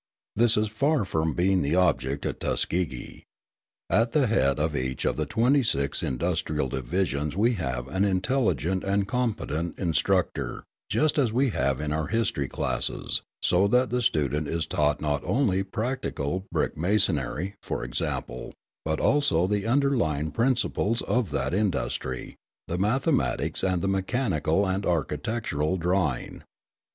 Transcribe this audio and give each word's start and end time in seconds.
This 0.35 0.57
is 0.57 0.67
far 0.67 1.05
from 1.05 1.33
being 1.35 1.61
the 1.61 1.75
object 1.75 2.25
at 2.25 2.39
Tuskegee. 2.39 3.25
At 3.87 4.13
the 4.13 4.25
head 4.25 4.57
of 4.57 4.75
each 4.75 5.05
of 5.05 5.15
the 5.15 5.27
twenty 5.27 5.61
six 5.61 6.01
industrial 6.01 6.69
divisions 6.69 7.37
we 7.37 7.53
have 7.53 7.87
an 7.87 8.03
intelligent 8.03 8.83
and 8.83 9.07
competent 9.07 9.77
instructor, 9.77 10.63
just 10.89 11.19
as 11.19 11.31
we 11.31 11.51
have 11.51 11.79
in 11.79 11.93
our 11.93 12.07
history 12.07 12.47
classes, 12.47 13.21
so 13.43 13.67
that 13.67 13.91
the 13.91 14.01
student 14.01 14.47
is 14.47 14.65
taught 14.65 15.01
not 15.01 15.23
only 15.23 15.61
practical 15.61 16.47
brick 16.51 16.75
masonry, 16.75 17.53
for 17.61 17.83
example, 17.83 18.53
but 18.83 18.99
also 18.99 19.45
the 19.45 19.67
underlying 19.67 20.31
principles 20.31 21.03
of 21.03 21.29
that 21.29 21.53
industry, 21.53 22.37
the 22.67 22.79
mathematics 22.79 23.61
and 23.63 23.83
the 23.83 23.87
mechanical 23.87 24.65
and 24.65 24.83
architectural 24.83 25.77
drawing. 25.77 26.41